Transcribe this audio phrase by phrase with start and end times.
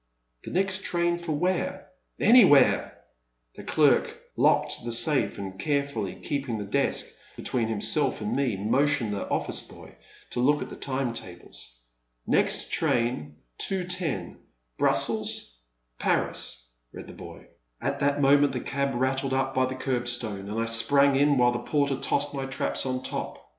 [0.33, 1.85] '* The next train for where?"
[2.19, 2.97] Anywhere!
[3.55, 9.13] The clerk locked the safe, and carefully keep ing the desk between himself and me, motioned
[9.13, 9.93] the office boy
[10.31, 11.77] to look at the time tables.
[12.25, 12.93] The Man at the Next Table.
[13.59, 14.37] 379 Next train, 2.10.
[14.79, 15.53] Brussels—
[15.99, 17.45] Paris, read the boy.
[17.79, 21.37] At that moment the cab rattled up by the curb stone, and I sprang in
[21.37, 23.47] while the porter tossed my traps on top.